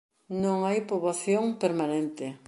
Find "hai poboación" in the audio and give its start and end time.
0.67-1.43